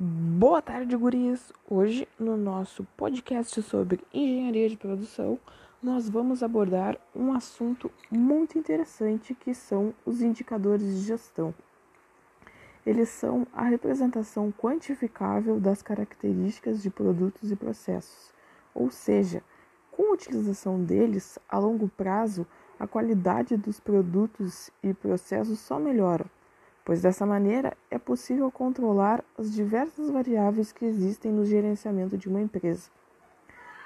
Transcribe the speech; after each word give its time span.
Boa 0.00 0.62
tarde, 0.62 0.96
gurias! 0.96 1.52
Hoje, 1.68 2.06
no 2.20 2.36
nosso 2.36 2.86
podcast 2.96 3.60
sobre 3.62 3.98
engenharia 4.14 4.68
de 4.68 4.76
produção, 4.76 5.40
nós 5.82 6.08
vamos 6.08 6.40
abordar 6.40 6.96
um 7.12 7.32
assunto 7.32 7.90
muito 8.08 8.56
interessante 8.56 9.34
que 9.34 9.52
são 9.52 9.92
os 10.06 10.22
indicadores 10.22 10.86
de 10.86 11.00
gestão. 11.04 11.52
Eles 12.86 13.08
são 13.08 13.44
a 13.52 13.64
representação 13.64 14.52
quantificável 14.52 15.58
das 15.58 15.82
características 15.82 16.80
de 16.80 16.90
produtos 16.90 17.50
e 17.50 17.56
processos, 17.56 18.32
ou 18.72 18.92
seja, 18.92 19.42
com 19.90 20.10
a 20.10 20.12
utilização 20.12 20.80
deles, 20.80 21.40
a 21.48 21.58
longo 21.58 21.88
prazo, 21.88 22.46
a 22.78 22.86
qualidade 22.86 23.56
dos 23.56 23.80
produtos 23.80 24.70
e 24.80 24.94
processos 24.94 25.58
só 25.58 25.76
melhora 25.76 26.24
pois 26.88 27.02
dessa 27.02 27.26
maneira 27.26 27.76
é 27.90 27.98
possível 27.98 28.50
controlar 28.50 29.22
as 29.36 29.52
diversas 29.52 30.08
variáveis 30.08 30.72
que 30.72 30.86
existem 30.86 31.30
no 31.30 31.44
gerenciamento 31.44 32.16
de 32.16 32.30
uma 32.30 32.40
empresa. 32.40 32.88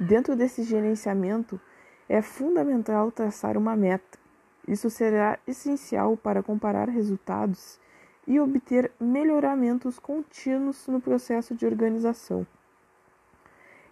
Dentro 0.00 0.34
desse 0.34 0.64
gerenciamento, 0.64 1.60
é 2.08 2.20
fundamental 2.20 3.12
traçar 3.12 3.56
uma 3.56 3.76
meta. 3.76 4.18
Isso 4.66 4.90
será 4.90 5.38
essencial 5.46 6.16
para 6.16 6.42
comparar 6.42 6.88
resultados 6.88 7.78
e 8.26 8.40
obter 8.40 8.90
melhoramentos 8.98 10.00
contínuos 10.00 10.88
no 10.88 11.00
processo 11.00 11.54
de 11.54 11.64
organização. 11.64 12.44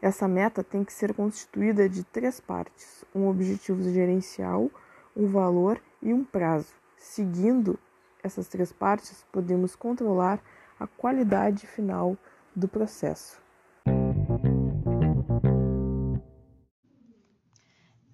Essa 0.02 0.26
meta 0.26 0.64
tem 0.64 0.82
que 0.82 0.92
ser 0.92 1.14
constituída 1.14 1.88
de 1.88 2.02
três 2.02 2.40
partes: 2.40 3.04
um 3.14 3.28
objetivo 3.28 3.84
gerencial, 3.84 4.68
um 5.16 5.28
valor 5.28 5.80
e 6.02 6.12
um 6.12 6.24
prazo, 6.24 6.74
seguindo 6.96 7.78
essas 8.26 8.48
três 8.48 8.72
partes, 8.72 9.24
podemos 9.32 9.74
controlar 9.74 10.42
a 10.78 10.86
qualidade 10.86 11.66
final 11.66 12.16
do 12.54 12.68
processo. 12.68 13.40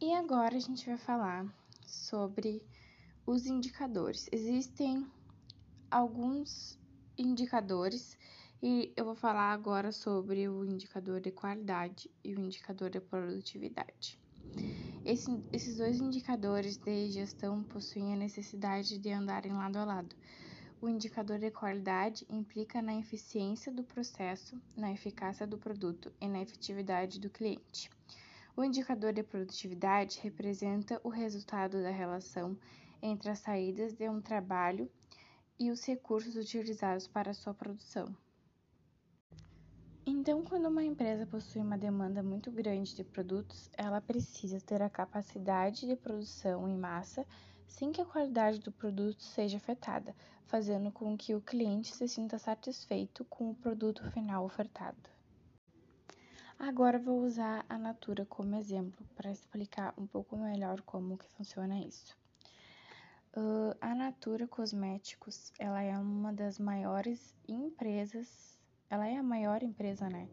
E 0.00 0.12
agora 0.14 0.56
a 0.56 0.60
gente 0.60 0.86
vai 0.86 0.98
falar 0.98 1.46
sobre 1.86 2.62
os 3.26 3.46
indicadores. 3.46 4.28
Existem 4.30 5.06
alguns 5.90 6.78
indicadores 7.16 8.18
e 8.62 8.92
eu 8.96 9.04
vou 9.04 9.14
falar 9.14 9.52
agora 9.52 9.90
sobre 9.90 10.48
o 10.48 10.64
indicador 10.64 11.20
de 11.20 11.30
qualidade 11.30 12.10
e 12.22 12.34
o 12.34 12.40
indicador 12.40 12.90
de 12.90 13.00
produtividade. 13.00 14.20
Esse, 15.04 15.42
esses 15.52 15.78
dois 15.78 16.00
indicadores 16.00 16.76
de 16.76 17.10
gestão 17.10 17.64
possuem 17.64 18.12
a 18.12 18.16
necessidade 18.16 18.98
de 18.98 19.10
andarem 19.10 19.52
lado 19.52 19.76
a 19.76 19.84
lado. 19.84 20.14
O 20.80 20.88
indicador 20.88 21.40
de 21.40 21.50
qualidade 21.50 22.24
implica 22.30 22.80
na 22.80 22.96
eficiência 22.96 23.72
do 23.72 23.82
processo, 23.82 24.56
na 24.76 24.92
eficácia 24.92 25.44
do 25.44 25.58
produto 25.58 26.12
e 26.20 26.28
na 26.28 26.40
efetividade 26.40 27.18
do 27.18 27.28
cliente. 27.28 27.90
O 28.56 28.62
indicador 28.62 29.12
de 29.12 29.24
produtividade 29.24 30.20
representa 30.22 31.00
o 31.02 31.08
resultado 31.08 31.82
da 31.82 31.90
relação 31.90 32.56
entre 33.02 33.28
as 33.28 33.40
saídas 33.40 33.94
de 33.94 34.08
um 34.08 34.20
trabalho 34.20 34.88
e 35.58 35.72
os 35.72 35.84
recursos 35.84 36.36
utilizados 36.36 37.08
para 37.08 37.34
sua 37.34 37.52
produção. 37.52 38.14
Então, 40.04 40.42
quando 40.42 40.66
uma 40.66 40.82
empresa 40.82 41.24
possui 41.24 41.62
uma 41.62 41.78
demanda 41.78 42.24
muito 42.24 42.50
grande 42.50 42.94
de 42.94 43.04
produtos, 43.04 43.70
ela 43.76 44.00
precisa 44.00 44.60
ter 44.60 44.82
a 44.82 44.90
capacidade 44.90 45.86
de 45.86 45.94
produção 45.94 46.68
em 46.68 46.76
massa 46.76 47.24
sem 47.68 47.92
que 47.92 48.00
a 48.00 48.04
qualidade 48.04 48.58
do 48.58 48.72
produto 48.72 49.22
seja 49.22 49.58
afetada, 49.58 50.14
fazendo 50.44 50.90
com 50.90 51.16
que 51.16 51.36
o 51.36 51.40
cliente 51.40 51.94
se 51.94 52.08
sinta 52.08 52.36
satisfeito 52.36 53.24
com 53.26 53.50
o 53.50 53.54
produto 53.54 54.04
final 54.10 54.44
ofertado. 54.44 55.08
Agora 56.58 56.98
vou 56.98 57.24
usar 57.24 57.64
a 57.68 57.78
Natura 57.78 58.26
como 58.26 58.56
exemplo 58.56 59.06
para 59.14 59.30
explicar 59.30 59.94
um 59.96 60.06
pouco 60.06 60.36
melhor 60.36 60.80
como 60.82 61.16
que 61.16 61.26
funciona 61.26 61.78
isso. 61.78 62.16
Uh, 63.36 63.74
a 63.80 63.94
Natura 63.94 64.48
Cosméticos, 64.48 65.52
ela 65.60 65.80
é 65.80 65.96
uma 65.96 66.32
das 66.32 66.58
maiores 66.58 67.34
empresas 67.48 68.51
ela 68.92 69.08
é 69.08 69.16
a 69.16 69.22
maior 69.22 69.62
empresa 69.62 70.06
né, 70.10 70.28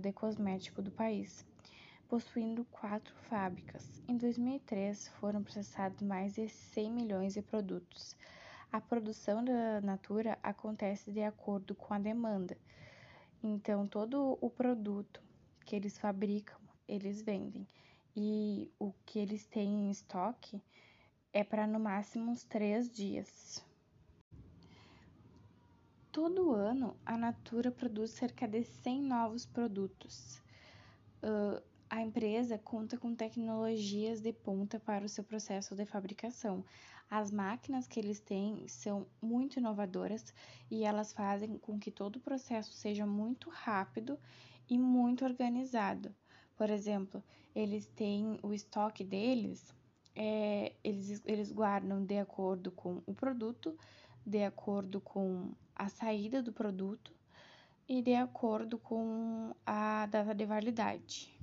de 0.00 0.12
cosmético 0.12 0.82
do 0.82 0.90
país, 0.90 1.46
possuindo 2.08 2.64
quatro 2.72 3.14
fábricas. 3.30 4.02
Em 4.08 4.16
2003, 4.16 5.06
foram 5.20 5.44
processados 5.44 6.02
mais 6.02 6.34
de 6.34 6.48
100 6.48 6.90
milhões 6.90 7.34
de 7.34 7.40
produtos. 7.40 8.16
A 8.72 8.80
produção 8.80 9.44
da 9.44 9.80
Natura 9.80 10.36
acontece 10.42 11.12
de 11.12 11.22
acordo 11.22 11.72
com 11.76 11.94
a 11.94 12.00
demanda. 12.00 12.58
Então, 13.40 13.86
todo 13.86 14.36
o 14.40 14.50
produto 14.50 15.22
que 15.64 15.76
eles 15.76 15.96
fabricam, 15.96 16.58
eles 16.88 17.22
vendem. 17.22 17.64
E 18.16 18.72
o 18.76 18.92
que 19.06 19.20
eles 19.20 19.46
têm 19.46 19.86
em 19.86 19.90
estoque 19.92 20.60
é 21.32 21.44
para 21.44 21.64
no 21.64 21.78
máximo 21.78 22.32
uns 22.32 22.42
três 22.42 22.90
dias. 22.90 23.64
Todo 26.20 26.52
ano, 26.52 26.96
a 27.06 27.16
Natura 27.16 27.70
produz 27.70 28.10
cerca 28.10 28.48
de 28.48 28.64
100 28.64 29.02
novos 29.02 29.46
produtos. 29.46 30.42
Uh, 31.22 31.62
a 31.88 32.02
empresa 32.02 32.58
conta 32.58 32.98
com 32.98 33.14
tecnologias 33.14 34.20
de 34.20 34.32
ponta 34.32 34.80
para 34.80 35.04
o 35.04 35.08
seu 35.08 35.22
processo 35.22 35.76
de 35.76 35.86
fabricação. 35.86 36.64
As 37.08 37.30
máquinas 37.30 37.86
que 37.86 38.00
eles 38.00 38.18
têm 38.18 38.66
são 38.66 39.06
muito 39.22 39.60
inovadoras 39.60 40.34
e 40.68 40.82
elas 40.82 41.12
fazem 41.12 41.56
com 41.56 41.78
que 41.78 41.92
todo 41.92 42.16
o 42.16 42.20
processo 42.20 42.72
seja 42.72 43.06
muito 43.06 43.48
rápido 43.48 44.18
e 44.68 44.76
muito 44.76 45.24
organizado. 45.24 46.12
Por 46.56 46.68
exemplo, 46.68 47.22
eles 47.54 47.86
têm 47.86 48.40
o 48.42 48.52
estoque 48.52 49.04
deles, 49.04 49.72
é, 50.16 50.72
eles, 50.82 51.22
eles 51.24 51.52
guardam 51.52 52.04
de 52.04 52.18
acordo 52.18 52.72
com 52.72 53.00
o 53.06 53.14
produto, 53.14 53.78
de 54.24 54.44
acordo 54.44 55.00
com 55.00 55.52
a 55.74 55.88
saída 55.88 56.42
do 56.42 56.52
produto 56.52 57.14
e 57.88 58.02
de 58.02 58.14
acordo 58.14 58.78
com 58.78 59.54
a 59.64 60.06
data 60.06 60.34
de 60.34 60.44
validade. 60.44 61.34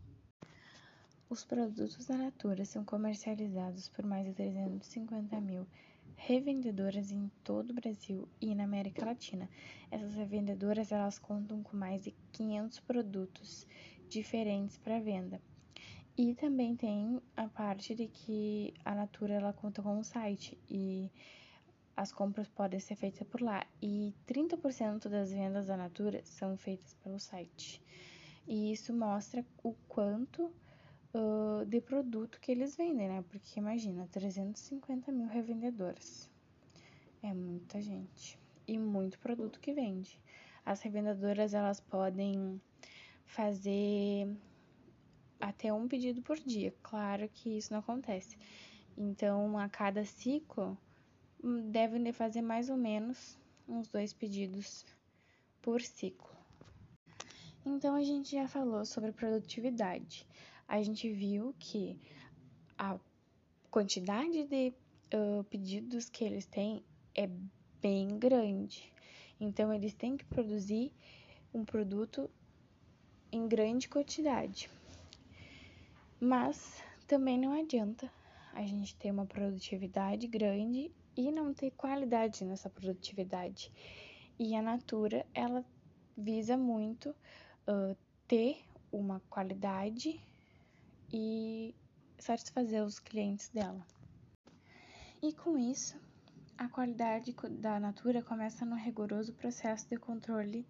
Os 1.27 1.43
produtos 1.43 2.05
da 2.05 2.15
Natura 2.15 2.65
são 2.65 2.85
comercializados 2.85 3.89
por 3.89 4.05
mais 4.05 4.25
de 4.25 4.33
350 4.33 5.41
mil 5.41 5.65
revendedoras 6.15 7.11
em 7.11 7.29
todo 7.43 7.71
o 7.71 7.73
Brasil 7.73 8.27
e 8.39 8.53
na 8.55 8.63
América 8.63 9.05
Latina. 9.05 9.49
Essas 9.91 10.15
revendedoras 10.15 10.91
elas 10.91 11.19
contam 11.19 11.61
com 11.63 11.75
mais 11.75 12.03
de 12.03 12.13
500 12.31 12.79
produtos 12.81 13.67
diferentes 14.07 14.77
para 14.77 14.99
venda. 14.99 15.41
E 16.17 16.33
também 16.35 16.75
tem 16.75 17.21
a 17.35 17.47
parte 17.49 17.93
de 17.93 18.07
que 18.07 18.73
a 18.85 18.95
Natura 18.95 19.33
ela 19.33 19.51
conta 19.51 19.81
com 19.81 19.97
um 19.97 20.03
site 20.03 20.57
e 20.69 21.11
as 21.95 22.11
compras 22.11 22.47
podem 22.47 22.79
ser 22.79 22.95
feitas 22.95 23.27
por 23.27 23.41
lá 23.41 23.65
e 23.81 24.13
30% 24.27 25.07
das 25.07 25.31
vendas 25.31 25.67
da 25.67 25.77
Natura 25.77 26.21
são 26.25 26.57
feitas 26.57 26.93
pelo 26.95 27.19
site. 27.19 27.81
E 28.47 28.71
isso 28.71 28.93
mostra 28.93 29.45
o 29.63 29.73
quanto 29.87 30.51
uh, 31.13 31.65
de 31.65 31.79
produto 31.81 32.39
que 32.39 32.51
eles 32.51 32.75
vendem, 32.75 33.07
né? 33.07 33.23
Porque 33.29 33.59
imagina, 33.59 34.07
350 34.11 35.11
mil 35.11 35.27
revendedoras. 35.27 36.29
É 37.23 37.33
muita 37.33 37.81
gente. 37.81 38.37
E 38.67 38.77
muito 38.77 39.17
produto 39.19 39.59
que 39.59 39.73
vende. 39.73 40.19
As 40.65 40.81
revendedoras, 40.81 41.53
elas 41.53 41.79
podem 41.79 42.61
fazer 43.25 44.27
até 45.39 45.71
um 45.71 45.87
pedido 45.87 46.21
por 46.21 46.37
dia. 46.37 46.73
Claro 46.83 47.27
que 47.29 47.57
isso 47.57 47.71
não 47.71 47.79
acontece. 47.79 48.37
Então, 48.97 49.57
a 49.57 49.69
cada 49.69 50.03
ciclo, 50.05 50.77
devem 51.45 52.11
fazer 52.11 52.41
mais 52.41 52.69
ou 52.69 52.77
menos 52.77 53.37
uns 53.67 53.87
dois 53.87 54.13
pedidos 54.13 54.85
por 55.61 55.81
ciclo. 55.81 56.35
Então 57.63 57.95
a 57.95 58.03
gente 58.03 58.31
já 58.31 58.47
falou 58.47 58.85
sobre 58.85 59.11
produtividade. 59.11 60.25
A 60.67 60.81
gente 60.81 61.11
viu 61.11 61.53
que 61.59 61.99
a 62.77 62.99
quantidade 63.69 64.43
de 64.45 64.73
uh, 65.13 65.43
pedidos 65.45 66.09
que 66.09 66.23
eles 66.23 66.45
têm 66.45 66.83
é 67.13 67.29
bem 67.81 68.17
grande. 68.17 68.91
Então 69.39 69.73
eles 69.73 69.93
têm 69.93 70.17
que 70.17 70.25
produzir 70.25 70.91
um 71.53 71.63
produto 71.63 72.29
em 73.31 73.47
grande 73.47 73.87
quantidade. 73.87 74.69
Mas 76.19 76.81
também 77.07 77.37
não 77.37 77.51
adianta 77.51 78.11
a 78.53 78.63
gente 78.63 78.95
ter 78.95 79.11
uma 79.11 79.25
produtividade 79.25 80.27
grande 80.27 80.91
e 81.15 81.31
não 81.31 81.53
ter 81.53 81.71
qualidade 81.71 82.43
nessa 82.43 82.69
produtividade. 82.69 83.71
E 84.37 84.55
a 84.55 84.61
Natura, 84.61 85.25
ela 85.33 85.63
visa 86.17 86.57
muito 86.57 87.09
uh, 87.09 87.95
ter 88.27 88.57
uma 88.91 89.21
qualidade 89.29 90.19
e 91.11 91.75
satisfazer 92.17 92.83
os 92.83 92.99
clientes 92.99 93.49
dela. 93.49 93.85
E 95.21 95.33
com 95.33 95.57
isso, 95.57 95.99
a 96.57 96.67
qualidade 96.69 97.35
da 97.59 97.79
Natura 97.79 98.21
começa 98.21 98.65
no 98.65 98.75
rigoroso 98.75 99.33
processo 99.33 99.87
de 99.89 99.97
controle 99.97 100.65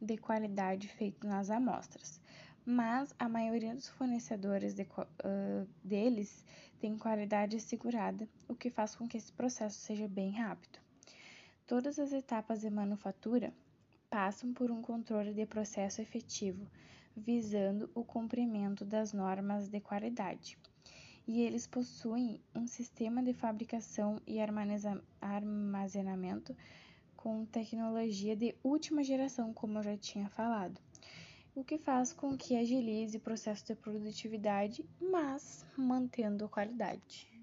de 0.00 0.16
qualidade 0.16 0.88
feito 0.88 1.26
nas 1.26 1.50
amostras, 1.50 2.20
mas 2.70 3.12
a 3.18 3.28
maioria 3.28 3.74
dos 3.74 3.88
fornecedores 3.88 4.74
de, 4.74 4.82
uh, 4.82 5.66
deles 5.82 6.44
tem 6.78 6.96
qualidade 6.96 7.56
assegurada, 7.56 8.28
o 8.48 8.54
que 8.54 8.70
faz 8.70 8.94
com 8.94 9.08
que 9.08 9.16
esse 9.16 9.32
processo 9.32 9.78
seja 9.80 10.06
bem 10.06 10.30
rápido. 10.30 10.78
Todas 11.66 11.98
as 11.98 12.12
etapas 12.12 12.60
de 12.60 12.70
manufatura 12.70 13.52
passam 14.08 14.52
por 14.52 14.70
um 14.70 14.80
controle 14.80 15.34
de 15.34 15.44
processo 15.46 16.00
efetivo, 16.00 16.64
visando 17.16 17.90
o 17.94 18.04
cumprimento 18.04 18.84
das 18.84 19.12
normas 19.12 19.68
de 19.68 19.80
qualidade. 19.80 20.56
E 21.26 21.42
eles 21.42 21.66
possuem 21.66 22.40
um 22.54 22.66
sistema 22.66 23.22
de 23.22 23.32
fabricação 23.32 24.20
e 24.26 24.38
armazenamento 25.20 26.56
com 27.16 27.44
tecnologia 27.44 28.34
de 28.34 28.54
última 28.64 29.04
geração, 29.04 29.52
como 29.52 29.78
eu 29.78 29.82
já 29.82 29.96
tinha 29.96 30.28
falado, 30.28 30.80
o 31.54 31.64
que 31.64 31.78
faz 31.78 32.12
com 32.12 32.36
que 32.36 32.56
agilize 32.56 33.16
o 33.16 33.20
processo 33.20 33.66
de 33.66 33.74
produtividade, 33.74 34.84
mas 35.00 35.64
mantendo 35.76 36.44
a 36.44 36.48
qualidade. 36.48 37.39